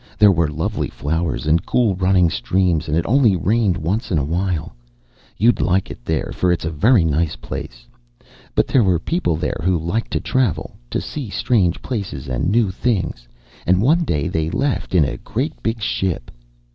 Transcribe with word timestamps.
There 0.17 0.31
were 0.31 0.47
lovely 0.47 0.89
flowers 0.89 1.45
and 1.45 1.63
cool 1.63 1.95
running 1.95 2.31
streams 2.31 2.87
and 2.87 2.97
it 2.97 3.05
only 3.05 3.35
rained 3.35 3.77
once 3.77 4.09
in 4.11 4.17
a 4.17 4.23
while. 4.25 4.73
You'd 5.37 5.61
like 5.61 5.91
it 5.91 6.03
there 6.03 6.31
for 6.33 6.51
it's 6.51 6.65
a 6.65 6.71
very 6.71 7.03
nice 7.05 7.35
place. 7.35 7.85
But 8.55 8.65
there 8.65 8.83
were 8.83 8.97
people 8.97 9.35
there 9.35 9.61
who 9.63 9.77
liked 9.77 10.09
to 10.13 10.19
travel 10.19 10.75
to 10.89 11.01
see 11.01 11.29
strange 11.29 11.83
places 11.83 12.27
and 12.29 12.49
new 12.49 12.71
things, 12.71 13.27
and 13.67 13.79
one 13.79 14.03
day 14.03 14.27
they 14.27 14.49
left 14.49 14.95
in 14.95 15.05
a 15.05 15.17
great 15.17 15.61
big 15.61 15.79
ship." 15.79 16.31